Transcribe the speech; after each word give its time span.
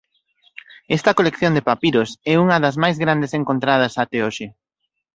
Esta 0.87 1.15
colección 1.19 1.51
de 1.55 1.65
papiros 1.69 2.09
é 2.31 2.33
unha 2.43 2.57
das 2.63 2.75
máis 2.83 2.97
grandes 3.03 3.31
encontradas 3.39 3.93
até 4.03 4.17
hoxe. 4.25 4.47